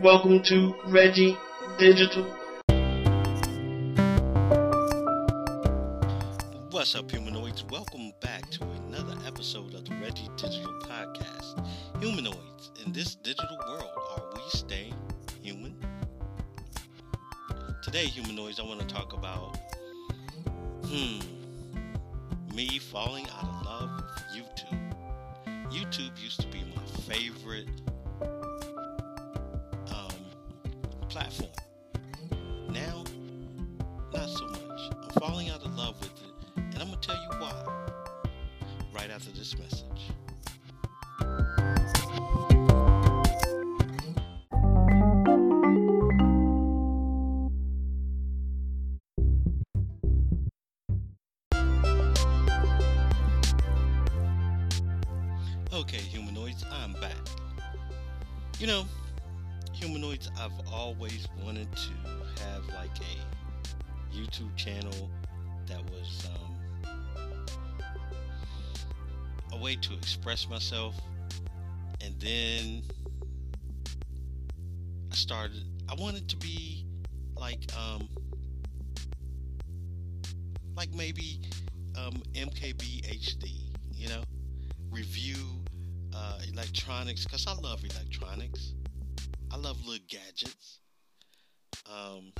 Welcome 0.00 0.42
to 0.42 0.74
Reggie 0.88 1.38
Digital. 1.78 2.24
What's 6.70 6.94
up, 6.94 7.10
humanoids? 7.10 7.64
Welcome 7.64 8.12
back 8.20 8.50
to 8.50 8.64
another 8.64 9.16
episode 9.26 9.72
of 9.72 9.86
the 9.86 9.94
Reggie 9.94 10.28
Digital 10.36 10.70
Podcast. 10.80 11.66
Humanoids, 11.98 12.72
in 12.84 12.92
this 12.92 13.14
digital 13.14 13.56
world, 13.66 13.88
are 14.10 14.22
we 14.34 14.42
staying 14.50 14.94
human? 15.40 15.74
Today, 17.82 18.04
humanoids, 18.04 18.60
I 18.60 18.64
want 18.64 18.80
to 18.80 18.86
talk 18.86 19.14
about, 19.14 19.56
hmm, 20.84 21.20
me 22.54 22.78
falling 22.78 23.26
out 23.30 23.48
of 23.48 23.64
love 23.64 23.90
with 24.04 24.44
YouTube. 24.44 24.92
YouTube 25.70 26.22
used 26.22 26.42
to 26.42 26.46
be 26.48 26.64
my 26.76 26.84
favorite 27.06 27.68
platform. 31.16 31.50
Now, 32.68 33.02
not 34.12 34.28
so 34.28 34.46
much. 34.48 34.80
I'm 34.92 35.08
falling 35.18 35.48
out 35.48 35.64
of 35.64 35.74
love 35.74 35.98
with 35.98 36.12
it, 36.12 36.58
and 36.58 36.74
I'm 36.74 36.88
going 36.88 37.00
to 37.00 37.08
tell 37.08 37.16
you 37.16 37.40
why 37.40 37.54
right 38.92 39.10
after 39.10 39.30
this 39.30 39.56
message. 39.58 40.12
I've 60.46 60.72
always 60.72 61.26
wanted 61.44 61.66
to 61.74 62.42
have 62.44 62.64
like 62.68 62.96
a 63.00 64.16
YouTube 64.16 64.54
channel 64.54 65.10
that 65.66 65.82
was 65.90 66.28
um, 66.84 66.92
a 69.52 69.56
way 69.60 69.74
to 69.74 69.92
express 69.94 70.48
myself. 70.48 70.94
And 72.00 72.14
then 72.20 72.82
I 75.10 75.16
started, 75.16 75.64
I 75.88 76.00
wanted 76.00 76.28
to 76.28 76.36
be 76.36 76.86
like, 77.36 77.64
um, 77.76 78.08
like 80.76 80.94
maybe 80.94 81.40
um, 81.98 82.22
MKBHD, 82.34 83.50
you 83.92 84.08
know, 84.10 84.22
review 84.92 85.34
uh, 86.14 86.38
electronics 86.52 87.24
because 87.24 87.48
I 87.48 87.54
love 87.54 87.82
electronics. 87.82 88.74
I 89.56 89.58
love 89.58 89.86
little 89.86 90.04
gadgets. 90.06 90.80
Um, 91.90 92.30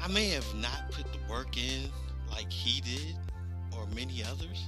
I 0.00 0.08
may 0.08 0.30
have 0.30 0.52
not 0.56 0.90
put 0.90 1.04
the 1.12 1.20
work 1.30 1.56
in 1.56 1.88
like 2.28 2.50
he 2.50 2.80
did 2.80 3.16
or 3.78 3.86
many 3.94 4.24
others, 4.24 4.66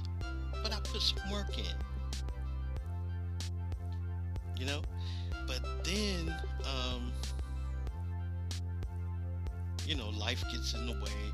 but 0.63 0.71
I 0.71 0.79
put 0.79 1.01
some 1.01 1.29
work 1.29 1.57
in. 1.57 1.65
You 4.57 4.65
know? 4.65 4.81
But 5.45 5.83
then, 5.83 6.33
um, 6.63 7.11
you 9.85 9.95
know, 9.95 10.07
life 10.11 10.41
gets 10.53 10.73
in 10.73 10.87
the 10.87 10.93
way, 10.93 11.33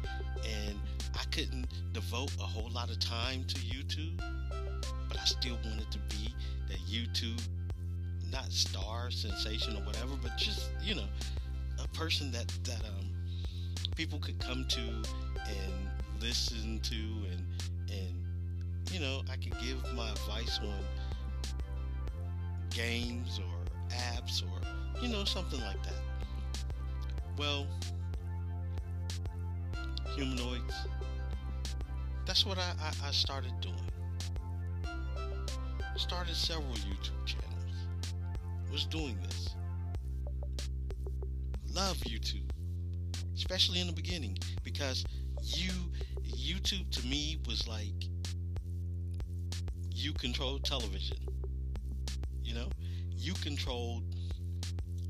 and 0.67 0.79
I 1.13 1.25
couldn't 1.29 1.67
devote 1.93 2.31
a 2.39 2.43
whole 2.43 2.71
lot 2.71 2.89
of 2.89 2.97
time 2.97 3.43
to 3.43 3.55
YouTube, 3.59 4.19
but 5.15 5.21
I 5.21 5.25
still 5.25 5.57
wanted 5.63 5.89
to 5.91 5.99
be 6.09 6.33
that 6.67 6.79
YouTube, 6.79 7.41
not 8.31 8.51
star 8.51 9.09
sensation 9.11 9.77
or 9.77 9.81
whatever, 9.85 10.15
but 10.21 10.35
just, 10.37 10.71
you 10.83 10.95
know, 10.95 11.07
a 11.81 11.87
person 11.89 12.31
that, 12.31 12.47
that, 12.65 12.81
um, 12.81 13.15
people 13.95 14.19
could 14.19 14.37
come 14.39 14.65
to 14.67 14.81
and 14.81 15.73
listen 16.19 16.79
to 16.83 16.95
and 16.95 17.45
and 17.89 18.13
you 18.91 18.99
know 18.99 19.21
I 19.31 19.37
could 19.37 19.57
give 19.59 19.81
my 19.93 20.09
advice 20.09 20.59
on 20.61 20.83
games 22.69 23.39
or 23.39 23.93
apps 23.93 24.43
or 24.43 25.01
you 25.01 25.07
know 25.07 25.23
something 25.23 25.61
like 25.61 25.81
that. 25.83 26.65
Well, 27.37 27.67
humanoids. 30.15 30.75
That's 32.25 32.45
what 32.45 32.57
I, 32.57 32.73
I, 32.81 33.07
I 33.07 33.11
started 33.11 33.53
doing. 33.61 33.75
Started 35.97 36.35
several 36.35 36.73
YouTube 36.73 37.25
channels. 37.25 37.87
Was 38.71 38.85
doing 38.85 39.17
this. 39.21 39.55
Love 41.73 41.97
YouTube 41.97 42.49
especially 43.35 43.79
in 43.79 43.87
the 43.87 43.93
beginning 43.93 44.37
because 44.63 45.05
you 45.43 45.71
YouTube 46.23 46.89
to 46.89 47.05
me 47.05 47.37
was 47.47 47.67
like 47.67 48.09
you 49.91 50.13
controlled 50.13 50.63
television 50.63 51.17
you 52.43 52.55
know 52.55 52.67
you 53.11 53.33
controlled 53.35 54.03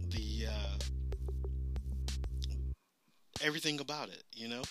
the 0.09 0.47
uh, 0.47 0.77
everything 3.41 3.79
about 3.79 4.09
it 4.09 4.23
you 4.33 4.47
know 4.47 4.61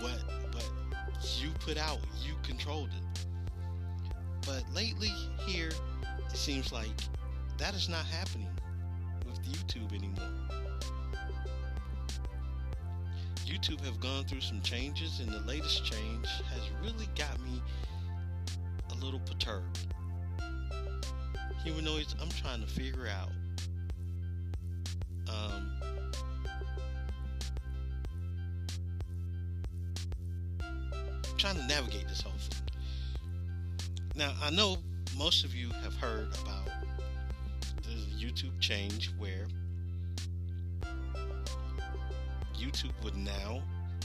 what 0.00 0.22
what 0.52 0.70
you 1.38 1.50
put 1.60 1.76
out 1.76 1.98
you 2.22 2.34
controlled 2.42 2.88
it 2.88 3.13
but 4.46 4.64
lately 4.74 5.12
here 5.46 5.70
it 6.30 6.36
seems 6.36 6.72
like 6.72 6.90
that 7.58 7.74
is 7.74 7.88
not 7.88 8.04
happening 8.06 8.48
with 9.26 9.42
YouTube 9.44 9.94
anymore 9.94 10.44
YouTube 13.46 13.84
have 13.84 14.00
gone 14.00 14.24
through 14.24 14.40
some 14.40 14.60
changes, 14.62 15.20
and 15.20 15.30
the 15.30 15.40
latest 15.40 15.84
change 15.84 16.26
has 16.26 16.60
really 16.82 17.08
got 17.16 17.40
me 17.42 17.62
a 18.90 18.94
little 19.04 19.20
perturbed. 19.20 19.86
Humanoids, 21.62 22.16
I'm 22.20 22.28
trying 22.30 22.60
to 22.60 22.66
figure 22.66 23.06
out 23.06 23.30
um, 25.28 25.72
trying 31.38 31.56
to 31.56 31.66
navigate 31.66 32.08
this 32.08 32.20
whole. 32.20 32.33
Now, 34.16 34.32
I 34.40 34.50
know 34.50 34.76
most 35.18 35.44
of 35.44 35.56
you 35.56 35.70
have 35.82 35.96
heard 35.96 36.28
about 36.42 36.68
the 37.82 38.24
YouTube 38.24 38.60
change 38.60 39.10
where 39.18 39.48
YouTube 42.56 42.92
would 43.02 43.16
now, 43.16 43.60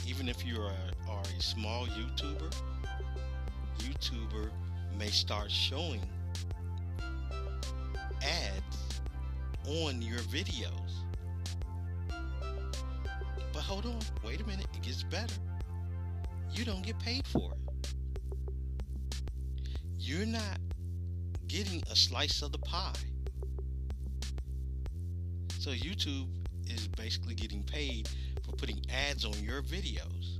even 0.07 0.27
if 0.27 0.43
you 0.43 0.59
are, 0.59 0.73
are 1.07 1.21
a 1.21 1.41
small 1.41 1.85
YouTuber, 1.85 2.55
YouTuber 3.77 4.49
may 4.97 5.09
start 5.09 5.51
showing 5.51 6.01
ads 8.23 9.01
on 9.67 10.01
your 10.01 10.19
videos. 10.21 11.03
But 13.53 13.61
hold 13.61 13.85
on, 13.85 13.99
wait 14.25 14.41
a 14.41 14.47
minute, 14.47 14.65
it 14.73 14.81
gets 14.81 15.03
better. 15.03 15.35
You 16.51 16.65
don't 16.65 16.81
get 16.81 16.97
paid 16.97 17.27
for 17.27 17.51
it. 17.51 17.68
You're 20.09 20.25
not 20.25 20.57
getting 21.45 21.83
a 21.91 21.95
slice 21.95 22.41
of 22.41 22.51
the 22.51 22.57
pie. 22.57 22.95
So 25.59 25.69
YouTube 25.69 26.29
is 26.65 26.87
basically 26.87 27.35
getting 27.35 27.61
paid 27.61 28.09
for 28.43 28.53
putting 28.53 28.81
ads 28.89 29.23
on 29.23 29.33
your 29.43 29.61
videos. 29.61 30.39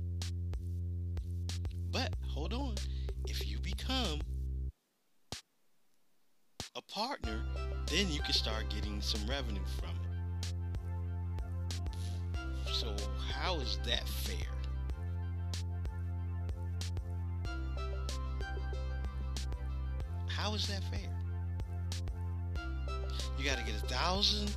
But 1.92 2.12
hold 2.26 2.52
on, 2.52 2.74
if 3.28 3.48
you 3.48 3.60
become 3.60 4.20
a 6.74 6.82
partner, 6.92 7.40
then 7.86 8.10
you 8.10 8.22
can 8.22 8.32
start 8.32 8.68
getting 8.70 9.00
some 9.00 9.24
revenue 9.28 9.62
from 9.78 9.90
it. 12.34 12.74
So, 12.74 12.92
how 13.32 13.54
is 13.60 13.78
that 13.86 14.08
fair? 14.08 14.59
How 20.50 20.56
is 20.56 20.66
that 20.66 20.82
fair? 20.90 20.98
You 23.38 23.44
got 23.44 23.58
to 23.58 23.64
get 23.64 23.76
a 23.76 23.86
thousand 23.86 24.50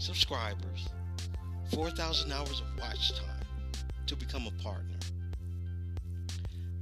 subscribers 0.00 0.88
4,000 1.72 2.32
hours 2.32 2.62
of 2.62 2.66
watch 2.80 3.12
time 3.12 3.46
to 4.08 4.16
become 4.16 4.48
a 4.48 4.50
partner. 4.60 4.98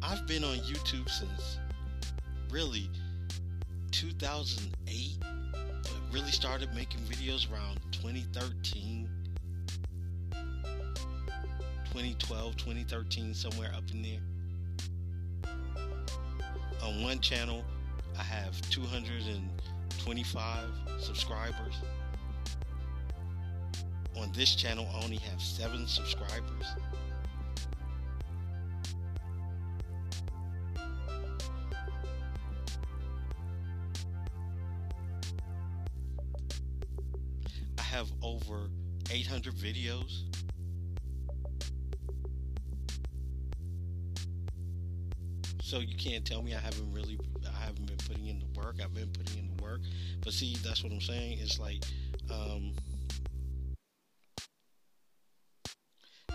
I've 0.03 0.27
been 0.27 0.45
on 0.45 0.57
YouTube 0.61 1.11
since 1.11 1.59
really 2.51 2.89
2008, 3.91 5.19
but 5.21 5.93
really 6.11 6.31
started 6.31 6.75
making 6.75 7.01
videos 7.01 7.53
around 7.53 7.81
2013, 7.93 9.11
2012, 10.33 12.57
2013, 12.57 13.35
somewhere 13.35 13.75
up 13.77 13.85
in 13.93 14.01
there. 14.01 14.23
On 16.83 17.03
one 17.03 17.21
channel, 17.21 17.63
I 18.19 18.23
have 18.23 18.61
225 18.71 20.69
subscribers. 20.99 21.75
On 24.17 24.31
this 24.33 24.55
channel, 24.55 24.89
I 24.95 25.03
only 25.03 25.17
have 25.17 25.43
seven 25.43 25.89
subscribers. 25.89 26.67
I 37.77 37.83
have 37.83 38.13
over 38.23 38.69
800 39.11 39.55
videos. 39.55 40.23
So 45.61 45.81
you 45.81 45.97
can't 45.97 46.25
tell 46.25 46.43
me 46.43 46.55
I 46.55 46.59
haven't 46.59 46.93
really, 46.93 47.19
putting 48.07 48.27
in 48.27 48.39
the 48.39 48.61
work. 48.61 48.77
I've 48.83 48.95
been 48.95 49.11
putting 49.11 49.39
in 49.39 49.57
the 49.57 49.63
work. 49.63 49.81
But 50.23 50.33
see, 50.33 50.57
that's 50.65 50.83
what 50.83 50.93
I'm 50.93 51.01
saying. 51.01 51.39
It's 51.41 51.59
like, 51.59 51.85
um, 52.31 52.73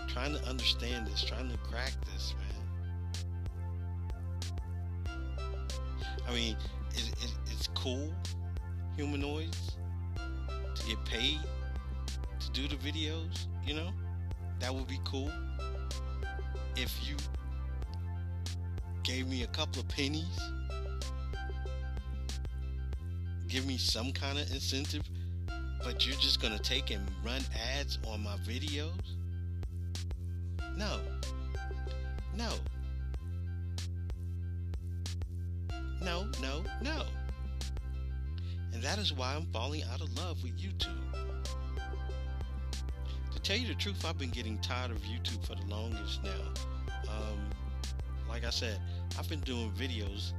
trying 0.08 0.34
to 0.34 0.42
understand 0.48 1.06
this, 1.06 1.22
trying 1.22 1.50
to 1.50 1.56
crack 1.58 1.92
this, 2.12 2.34
man. 2.38 2.46
I 6.28 6.34
mean, 6.34 6.56
it, 6.92 7.08
it, 7.22 7.32
it's 7.50 7.68
cool, 7.74 8.12
humanoids, 8.96 9.76
to 10.74 10.86
get 10.86 11.04
paid 11.04 11.40
to 12.40 12.50
do 12.52 12.68
the 12.68 12.76
videos, 12.76 13.46
you 13.66 13.74
know? 13.74 13.90
That 14.60 14.74
would 14.74 14.86
be 14.86 15.00
cool. 15.04 15.32
If 16.76 16.96
you 17.08 17.16
gave 19.02 19.26
me 19.26 19.42
a 19.42 19.48
couple 19.48 19.80
of 19.80 19.88
pennies, 19.88 20.38
give 23.50 23.66
me 23.66 23.76
some 23.76 24.12
kind 24.12 24.38
of 24.38 24.48
incentive, 24.52 25.02
but 25.82 26.06
you're 26.06 26.16
just 26.16 26.40
gonna 26.40 26.58
take 26.58 26.90
and 26.90 27.04
run 27.24 27.42
ads 27.76 27.98
on 28.06 28.22
my 28.22 28.36
videos? 28.46 28.92
No. 30.76 31.00
No. 32.36 32.52
No, 36.00 36.28
no, 36.40 36.62
no. 36.80 37.02
And 38.72 38.80
that 38.82 38.98
is 38.98 39.12
why 39.12 39.34
I'm 39.34 39.46
falling 39.52 39.82
out 39.92 40.00
of 40.00 40.16
love 40.16 40.40
with 40.44 40.56
YouTube. 40.56 40.96
To 43.32 43.40
tell 43.42 43.56
you 43.56 43.66
the 43.66 43.74
truth, 43.74 44.04
I've 44.06 44.16
been 44.16 44.30
getting 44.30 44.58
tired 44.58 44.92
of 44.92 44.98
YouTube 44.98 45.44
for 45.44 45.56
the 45.56 45.66
longest 45.66 46.22
now. 46.22 46.30
Um, 47.08 47.40
like 48.28 48.44
I 48.44 48.50
said, 48.50 48.78
I've 49.18 49.28
been 49.28 49.40
doing 49.40 49.72
videos 49.72 50.32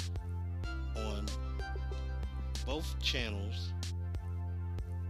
on 0.95 1.25
both 2.65 2.99
channels 3.01 3.71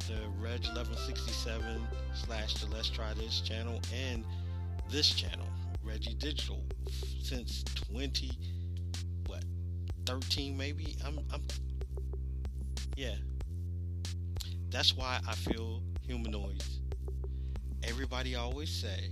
the 0.08 0.28
Reg 0.40 0.62
1167 0.62 1.88
slash 2.14 2.56
the 2.56 2.70
Let's 2.74 2.90
Try 2.90 3.14
This 3.14 3.40
channel 3.42 3.80
and 3.94 4.26
this 4.90 5.10
channel, 5.12 5.48
Reggie 5.84 6.16
Digital, 6.16 6.64
since 7.22 7.64
20 7.64 8.32
what 9.28 9.44
13 10.06 10.58
maybe. 10.58 10.98
I'm 11.06 11.20
I'm 11.32 11.42
yeah. 12.98 13.16
That's 14.70 14.96
why 14.96 15.20
I 15.28 15.34
feel 15.36 15.82
humanoids. 16.06 16.80
Everybody 17.84 18.36
always 18.36 18.70
say, 18.70 19.12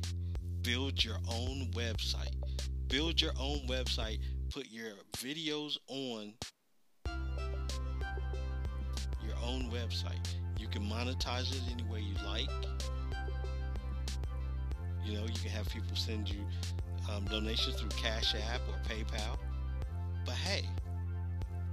build 0.62 1.03
your 1.03 1.18
own 1.30 1.69
website. 1.74 2.35
Build 2.88 3.21
your 3.21 3.33
own 3.39 3.59
website. 3.68 4.19
Put 4.50 4.68
your 4.71 4.92
videos 5.18 5.77
on 5.88 6.33
own 9.45 9.69
website. 9.71 10.36
You 10.57 10.68
can 10.68 10.83
monetize 10.83 11.51
it 11.51 11.62
any 11.71 11.83
way 11.83 12.01
you 12.01 12.15
like. 12.25 12.50
You 15.06 15.13
know, 15.13 15.25
you 15.25 15.39
can 15.41 15.50
have 15.51 15.68
people 15.69 15.95
send 15.95 16.30
you 16.30 16.39
um, 17.12 17.25
donations 17.25 17.75
through 17.75 17.89
Cash 17.89 18.36
App 18.36 18.62
or 18.68 18.77
PayPal. 18.89 19.38
But 20.25 20.36
hey, 20.36 20.65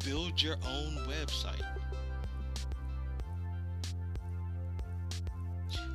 build 0.05 0.41
your 0.41 0.57
own 0.67 0.97
website. 1.07 1.65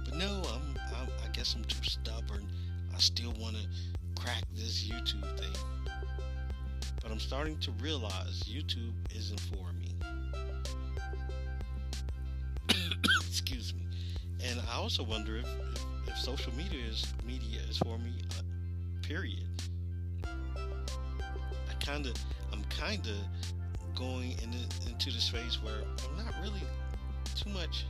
But 0.05 0.15
no, 0.15 0.41
I'm, 0.53 0.77
I'm 0.95 1.07
I 1.23 1.29
guess 1.33 1.55
I'm 1.55 1.63
too 1.63 1.83
stubborn. 1.83 2.47
I 2.93 2.99
still 2.99 3.33
want 3.39 3.55
to 3.55 4.21
crack 4.21 4.43
this 4.53 4.87
YouTube 4.87 5.39
thing. 5.39 5.63
But 7.01 7.11
I'm 7.11 7.19
starting 7.19 7.57
to 7.59 7.71
realize 7.81 8.43
YouTube 8.43 8.93
isn't 9.15 9.39
for 9.39 9.73
me. 9.73 9.95
And 14.43 14.61
I 14.71 14.77
also 14.77 15.03
wonder 15.03 15.37
if, 15.37 15.45
if, 15.45 15.85
if 16.07 16.17
social 16.17 16.53
media 16.55 16.83
is 16.89 17.05
media 17.25 17.59
is 17.69 17.77
for 17.77 17.97
me. 17.97 18.13
Uh, 18.37 18.41
period. 19.01 19.45
I 20.23 21.73
kind 21.85 22.05
of, 22.05 22.13
I'm 22.51 22.63
kind 22.65 23.05
of 23.07 23.95
going 23.95 24.31
in 24.43 24.53
into 24.89 25.11
this 25.11 25.29
phase 25.29 25.61
where 25.61 25.83
I'm 26.09 26.25
not 26.25 26.33
really 26.41 26.61
too 27.35 27.49
much 27.49 27.85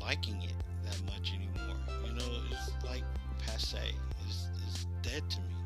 liking 0.00 0.42
it 0.42 0.54
that 0.84 1.00
much 1.06 1.32
anymore. 1.32 1.76
You 2.06 2.12
know, 2.14 2.42
it's 2.50 2.70
like 2.84 3.02
passe. 3.38 3.78
It's, 4.26 4.48
it's 4.66 4.86
dead 5.02 5.28
to 5.30 5.40
me. 5.40 5.61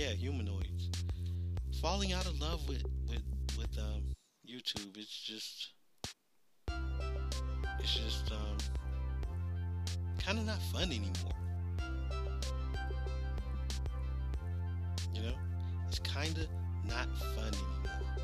Yeah, 0.00 0.12
humanoids. 0.12 0.88
Falling 1.82 2.14
out 2.14 2.24
of 2.24 2.40
love 2.40 2.66
with 2.66 2.82
with 3.06 3.22
with 3.58 3.78
um, 3.78 4.02
YouTube. 4.48 4.96
It's 4.96 5.20
just 5.20 5.72
it's 7.78 7.96
just 7.96 8.32
um, 8.32 8.56
kind 10.18 10.38
of 10.38 10.46
not 10.46 10.62
fun 10.72 10.84
anymore. 10.84 11.36
You 15.12 15.22
know, 15.22 15.34
it's 15.86 15.98
kind 15.98 16.38
of 16.38 16.46
not 16.88 17.06
fun 17.36 17.52
anymore. 17.52 18.16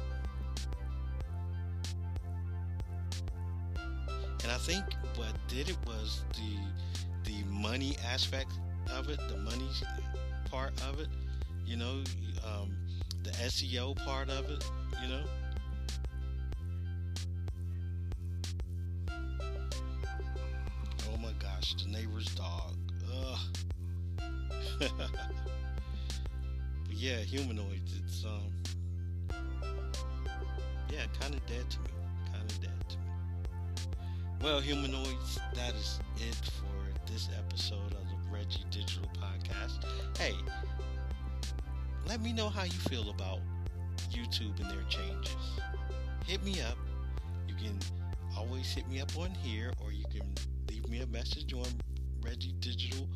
And 4.43 4.51
I 4.51 4.59
think 4.61 4.83
what 5.17 5.35
did 5.49 5.69
it 5.69 5.77
was 5.87 6.23
the 6.33 7.31
the 7.31 7.45
money 7.51 7.99
aspect 8.11 8.53
of 8.97 9.11
it, 9.11 9.19
the 9.29 9.37
money 9.37 9.69
part 10.51 10.73
of 10.89 11.01
it. 11.01 11.09
You 11.67 11.77
know, 11.77 12.05
um, 12.45 12.77
the 13.25 13.31
SEO 13.31 13.97
part 14.05 14.31
of 14.31 14.49
it. 14.51 14.65
You 15.03 15.09
know. 15.09 15.25
Oh 21.13 21.17
my 21.21 21.33
gosh, 21.41 21.75
the 21.75 21.91
neighbor's 21.91 22.27
dog. 22.37 22.77
Ugh. 23.13 23.39
but 24.79 25.11
yeah, 26.93 27.17
humanoids. 27.19 27.95
It's 28.05 28.25
um, 28.25 28.53
yeah, 30.91 31.07
kind 31.21 31.35
of 31.35 31.45
dead 31.47 31.69
to 31.69 31.81
me. 31.81 31.91
Kind 32.33 32.51
of 32.51 32.61
dead 32.61 32.89
to 32.91 32.97
me. 32.99 33.05
Well, 34.41 34.61
humanoids, 34.61 35.41
that 35.55 35.75
is 35.75 35.99
it 36.17 36.51
for 36.61 37.13
this 37.13 37.29
episode 37.37 37.93
of 37.93 38.07
the 38.09 38.31
Reggie 38.33 38.65
Digital 38.71 39.11
Podcast. 39.21 39.85
Hey, 40.19 40.35
let 42.07 42.21
me 42.21 42.33
know 42.33 42.49
how 42.49 42.65
you 42.65 42.79
feel 42.89 43.11
about 43.11 43.41
YouTube 44.11 44.59
and 44.61 44.71
their 44.71 44.85
changes. 44.89 45.37
Hit 46.27 46.43
me 46.45 46.61
up. 46.61 46.79
You 47.49 47.55
can 47.55 47.79
always 48.37 48.73
hit 48.73 48.89
me 48.89 49.01
up 49.01 49.17
on 49.19 49.31
here, 49.31 49.73
or 49.83 49.93
you 49.93 50.05
can 50.11 50.35
leave 50.69 50.89
me 50.89 51.01
a 51.01 51.07
message 51.07 51.53
on 51.53 51.67
Reggie 52.23 52.55
Digital 52.61 53.09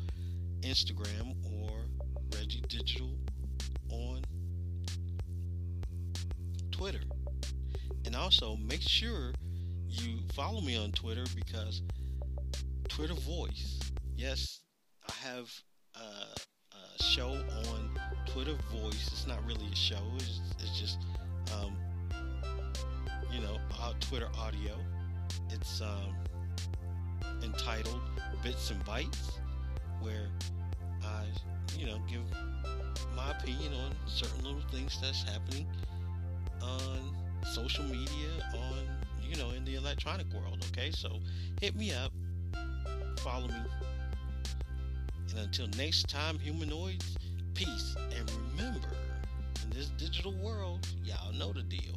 Instagram 0.61 1.35
or 1.61 1.71
Reggie 2.35 2.63
Digital 2.67 3.17
on 3.89 4.21
Twitter. 6.71 7.01
And 8.05 8.15
also 8.15 8.55
make 8.57 8.81
sure 8.81 9.33
you 9.87 10.19
follow 10.33 10.61
me 10.61 10.77
on 10.77 10.91
Twitter 10.91 11.25
because 11.35 11.81
Twitter 12.89 13.13
Voice. 13.13 13.79
Yes, 14.15 14.61
I 15.07 15.13
have 15.27 15.49
a, 15.95 16.75
a 16.75 17.03
show 17.03 17.29
on 17.29 18.00
Twitter 18.33 18.55
Voice. 18.71 19.07
It's 19.07 19.27
not 19.27 19.45
really 19.45 19.67
a 19.71 19.75
show. 19.75 20.01
It's, 20.15 20.39
it's 20.59 20.79
just, 20.79 20.99
um, 21.53 21.75
you 23.31 23.41
know, 23.41 23.57
Twitter 23.99 24.29
audio. 24.37 24.73
It's 25.51 25.81
um, 25.81 26.15
entitled 27.43 28.01
Bits 28.43 28.71
and 28.71 28.83
Bytes, 28.85 29.39
where 30.01 30.27
I, 31.03 31.25
you 31.77 31.85
know, 31.85 31.99
give 32.09 32.21
my 33.15 33.31
opinion 33.31 33.73
on 33.73 33.91
certain 34.05 34.43
little 34.43 34.61
things 34.71 34.97
that's 35.01 35.23
happening 35.23 35.67
on 36.61 37.15
social 37.53 37.85
media, 37.85 38.29
on 38.53 38.87
you 39.21 39.35
know, 39.37 39.51
in 39.51 39.63
the 39.63 39.75
electronic 39.75 40.27
world. 40.33 40.65
Okay, 40.71 40.91
so 40.91 41.19
hit 41.61 41.75
me 41.75 41.93
up, 41.93 42.11
follow 43.19 43.47
me, 43.47 43.55
and 45.29 45.39
until 45.39 45.67
next 45.77 46.09
time, 46.09 46.37
humanoids, 46.39 47.15
peace, 47.53 47.95
and 48.17 48.31
remember, 48.51 48.87
in 49.63 49.69
this 49.71 49.89
digital 49.89 50.33
world, 50.33 50.87
y'all 51.03 51.33
know 51.33 51.53
the 51.53 51.63
deal. 51.63 51.95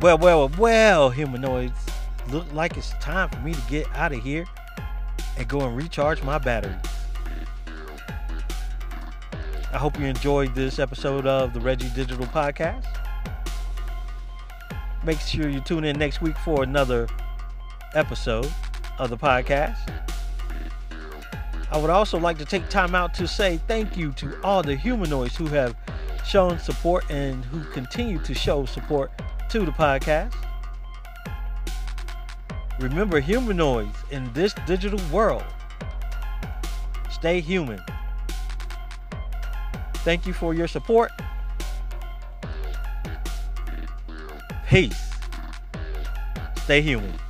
Well, 0.00 0.16
well, 0.18 0.48
well, 0.56 1.10
humanoids. 1.10 1.78
Look 2.30 2.52
like 2.52 2.76
it's 2.76 2.90
time 3.00 3.30
for 3.30 3.38
me 3.40 3.52
to 3.52 3.60
get 3.62 3.88
out 3.96 4.12
of 4.12 4.22
here 4.22 4.44
and 5.36 5.48
go 5.48 5.60
and 5.62 5.76
recharge 5.76 6.22
my 6.22 6.38
batteries. 6.38 6.76
I 9.72 9.76
hope 9.76 9.98
you 9.98 10.06
enjoyed 10.06 10.54
this 10.54 10.78
episode 10.78 11.26
of 11.26 11.52
the 11.52 11.60
Reggie 11.60 11.90
Digital 11.94 12.26
Podcast. 12.26 12.97
Make 15.04 15.20
sure 15.20 15.48
you 15.48 15.60
tune 15.60 15.84
in 15.84 15.98
next 15.98 16.20
week 16.20 16.36
for 16.38 16.62
another 16.62 17.08
episode 17.94 18.52
of 18.98 19.10
the 19.10 19.16
podcast. 19.16 19.78
I 21.70 21.78
would 21.78 21.90
also 21.90 22.18
like 22.18 22.38
to 22.38 22.44
take 22.44 22.68
time 22.68 22.94
out 22.94 23.14
to 23.14 23.28
say 23.28 23.58
thank 23.68 23.96
you 23.96 24.12
to 24.12 24.40
all 24.42 24.62
the 24.62 24.74
humanoids 24.74 25.36
who 25.36 25.46
have 25.46 25.76
shown 26.24 26.58
support 26.58 27.04
and 27.10 27.44
who 27.46 27.62
continue 27.72 28.18
to 28.18 28.34
show 28.34 28.64
support 28.64 29.10
to 29.50 29.60
the 29.60 29.72
podcast. 29.72 30.34
Remember, 32.80 33.20
humanoids 33.20 33.96
in 34.10 34.32
this 34.32 34.54
digital 34.66 35.00
world, 35.10 35.44
stay 37.10 37.40
human. 37.40 37.80
Thank 39.96 40.26
you 40.26 40.32
for 40.32 40.54
your 40.54 40.68
support. 40.68 41.10
Peace. 44.68 45.14
Stay 46.64 46.82
human. 46.82 47.27